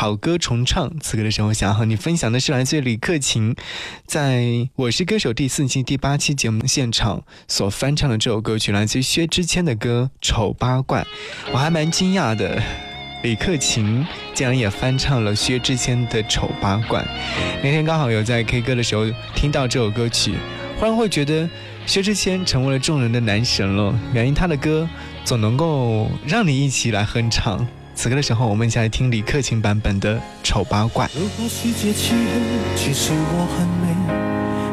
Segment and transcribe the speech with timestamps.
[0.00, 0.98] 好歌重唱。
[0.98, 3.54] 此刻的时候，想要和你分享的是来自李克勤
[4.06, 4.38] 在
[4.74, 11.02] 《我是歌手》第四季第八期节目现场所翻唱的这首歌曲，来自薛之谦的歌《丑八怪》。
[11.52, 12.62] 我还蛮惊讶的，
[13.22, 17.02] 李克勤竟然也翻唱了薛之谦的《丑八怪》。
[17.62, 19.04] 那天刚好有在 K 歌的时候
[19.34, 20.32] 听到这首歌曲，
[20.78, 21.46] 忽然会觉得
[21.84, 23.94] 薛之谦成为了众人的男神了。
[24.14, 24.88] 原因他的歌
[25.26, 27.68] 总能够让你一起来哼唱。
[28.00, 31.04] 此刻的时候，我们一起来听李克勤版本的《丑八怪》。
[31.14, 32.40] 如果世界漆黑，
[32.74, 33.92] 其实我很美，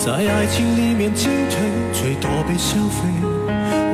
[0.00, 1.60] 在爱情里面进退，
[1.92, 3.04] 最多被消费。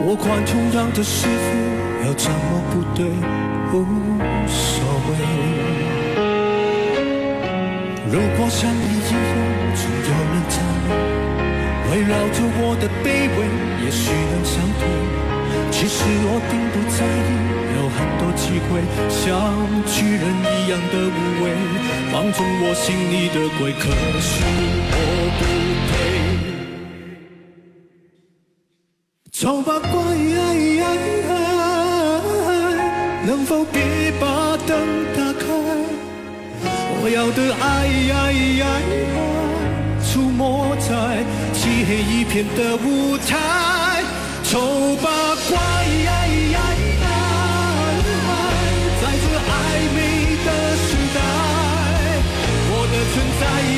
[0.07, 3.02] 我管同样的是非，要怎么不对，
[3.75, 3.83] 无
[4.47, 5.19] 所谓。
[8.07, 9.27] 如果像你一样，
[9.74, 10.95] 总有人赞美，
[11.91, 13.43] 围绕着我的卑微，
[13.85, 14.87] 也许能消退。
[15.73, 17.66] 其实我并不在意。
[18.37, 19.25] 机会，像
[19.87, 21.45] 巨人一样的无畏，
[22.13, 23.73] 放纵我心里的鬼。
[23.73, 23.85] 可
[24.21, 24.31] 是
[24.93, 24.95] 我
[25.38, 25.41] 不
[25.88, 25.91] 配。
[29.33, 29.93] 丑八怪，
[33.27, 33.75] 能否别
[34.21, 34.71] 把灯
[35.15, 35.45] 打开？
[37.03, 37.65] 我要的爱，
[40.05, 40.88] 出没在
[41.53, 43.30] 漆黑一片的舞台。
[44.45, 45.07] 丑八
[45.51, 45.85] 怪。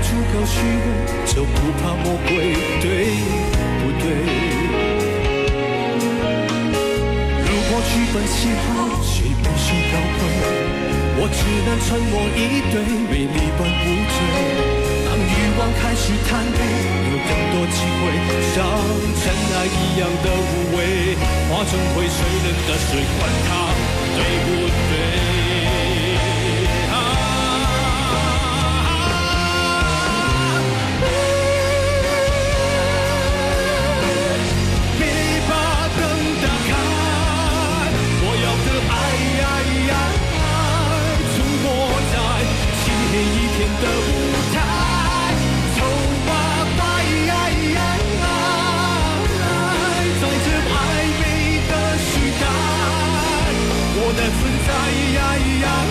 [0.00, 0.86] 足够虚伪，
[1.26, 2.86] 就不怕魔鬼，对
[3.80, 4.04] 不对？
[7.44, 8.68] 如果剧本写好，
[9.02, 10.20] 谁必须高贵？
[11.20, 12.74] 我只能沉默以对，
[13.10, 14.16] 美丽本无罪。
[15.04, 16.58] 当欲望开始贪杯，
[17.10, 18.00] 有更多机会，
[18.54, 18.56] 像
[19.18, 20.78] 尘埃一样的无畏，
[21.50, 23.50] 化成灰，谁人的水，管它
[24.14, 24.46] 对不
[24.88, 25.47] 对？
[55.38, 55.87] yeah.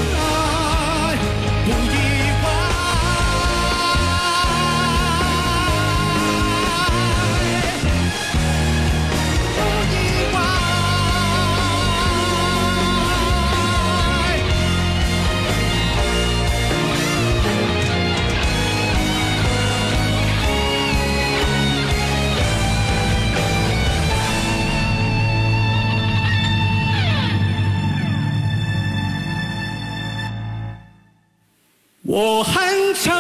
[32.10, 32.64] 我很
[32.94, 33.12] 丑，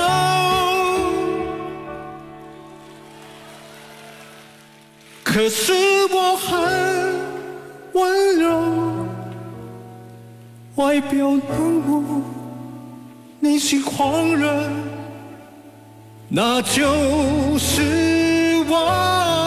[5.25, 5.73] 可是
[6.09, 6.57] 我很
[7.91, 8.61] 温柔，
[10.75, 11.41] 外表冷
[11.85, 12.21] 漠，
[13.41, 14.69] 内心狂热，
[16.29, 19.46] 那就是我。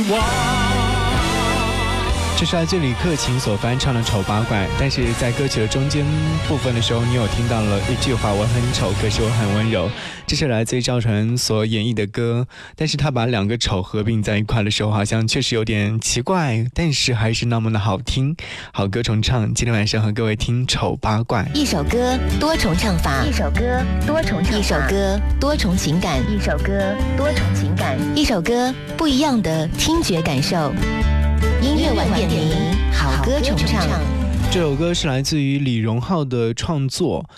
[0.00, 0.59] you want.
[2.40, 6.06] 这是来自李克勤所翻唱的《丑八怪》，但是在歌曲的中间
[6.48, 9.90] 部分的时候，你有听到了一句话：“我很丑，可是我很温柔。”
[10.26, 18.34] 这是来自于赵传所演绎的歌，但是他把两个丑合并在一块的时候，好像确实有点奇怪，但是还是那么的好听。
[18.72, 21.46] 好歌重唱，今天晚上和各位听《丑八怪》。
[21.54, 30.72] 一首歌多重唱法，一首歌多重唱法，一首歌多重情感，一首歌多重情感，一首歌不一样的听觉感受。
[31.62, 33.86] 音乐晚点名，好歌重唱。
[34.50, 37.28] 这首歌是来自于李荣浩的创作。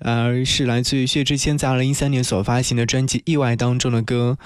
[0.00, 4.36] 而是来自于薛之谦在二零一三年所发行的专辑《意外》当中的歌。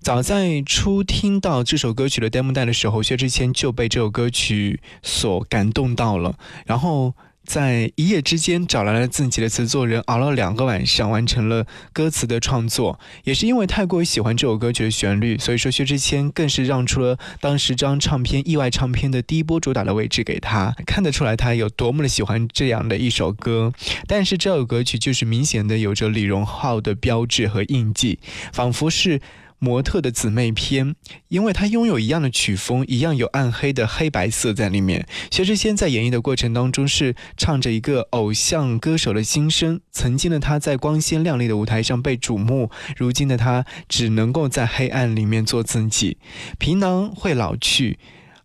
[0.00, 6.36] 早在初听到这首歌曲的 demo 带的时候，薛之谦就被这首歌曲所感动到了，
[6.66, 7.14] 然后。
[7.46, 12.98] 在一夜之间找来了自己的词作人，熬了两个晚上，完成了歌词的创作。
[13.22, 20.74] 也是因为太过于喜欢这首歌曲的旋律，所以说薛之谦更是让出了当时张唱片意外唱片的第一波主打的位置给他。
[20.84, 23.72] 看得出来他有多么的喜欢这样的一首歌。
[24.08, 28.18] 但是这首歌曲就是明显的有着李荣浩的标志和印记，
[28.52, 29.20] 仿佛是。
[29.58, 30.94] 模特的姊妹篇，
[31.28, 35.06] 因为它拥有一样的曲风，一样有暗黑的黑白色在里面。
[35.30, 39.80] 薛之谦在演绎的过程当中是唱着一个偶像歌手的心声。
[39.90, 46.18] 曾经的他在光鲜亮丽的舞台上被瞩目，如今的他只能够在黑暗里面做自己。
[46.58, 47.98] 皮囊会老去，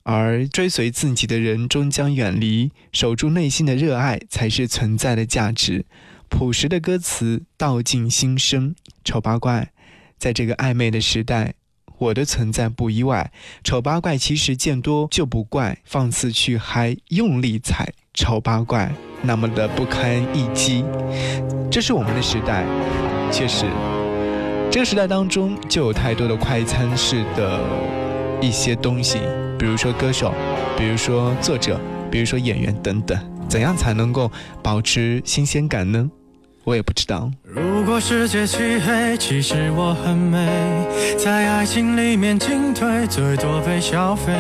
[0.04, 2.72] 而追随自己的人终将远离。
[2.94, 5.86] 守住内心的热爱才是存在的价值。
[6.30, 8.74] 朴实的歌词道尽心声，
[9.04, 9.74] 丑八怪。
[10.22, 11.56] 在这个暧昧的时代，
[11.98, 13.32] 我的存在不意外。
[13.64, 20.86] 丑八怪其实见多就不怪，放肆去嗨，用力踩，丑八怪那么的不堪一击。
[21.72, 22.64] 这是我们的时代，
[23.32, 23.66] 确实，
[24.70, 27.60] 这个时代当中就有太多的快餐式的
[28.40, 29.18] 一些东西，
[29.58, 30.32] 比如说歌手，
[30.78, 31.82] 比如说作者，
[32.12, 33.20] 比如说演员等等。
[33.50, 34.32] 怎样才能够
[34.62, 36.12] 保持新鲜感呢？
[36.64, 37.30] 我也不知道。
[37.44, 40.48] 如果世界漆黑，其实我很美，
[41.18, 44.32] 在爱情里面进退，最多被消费。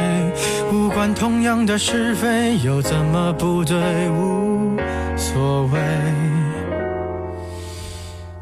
[0.71, 3.75] 无关同样的是非，又怎么不对？
[4.09, 4.77] 无
[5.18, 5.79] 所谓。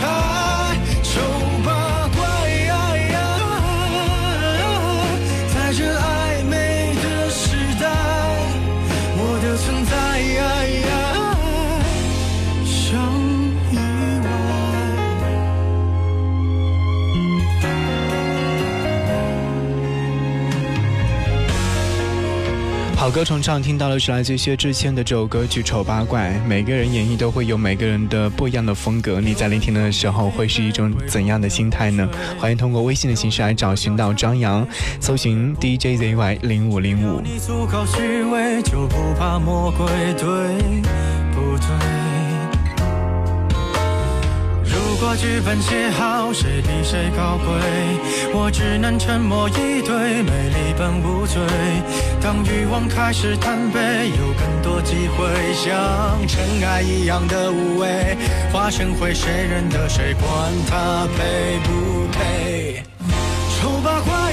[0.00, 0.35] 好
[23.16, 26.38] 歌重唱，听到的是来自薛之谦的这首歌曲《丑八怪》。
[26.46, 29.22] 每个人演绎都会有每个人的不一样的风格。
[29.22, 32.06] 你在聆听的时候会是一种怎样的心态呢？
[32.38, 34.68] 欢迎通过微信的形式来找寻到张扬，
[35.00, 37.22] 搜寻 DJZY 零五零五。
[37.22, 37.66] 如
[45.06, 47.54] 果剧本写好，谁比谁高贵？
[48.34, 51.40] 我只能沉默以对，美丽本无罪。
[52.20, 58.16] 当欲望开始贪杯，有更多机会，像尘埃一样的无畏。
[58.52, 62.82] 化成灰谁认得谁，管他配不配？
[63.60, 64.25] 丑八怪，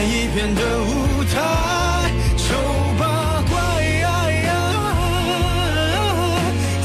[0.00, 2.54] 在一片的舞台，丑
[2.98, 3.54] 八怪，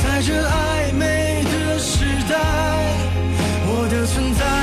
[0.03, 2.35] 在这暧昧的时代，
[3.65, 4.54] 我的存在。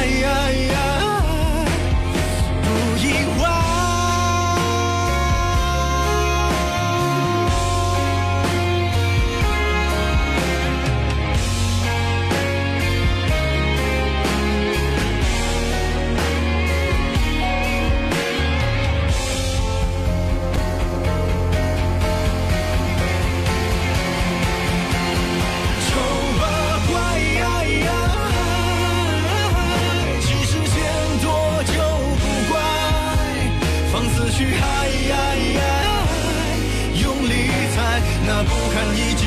[38.44, 39.21] 不堪一击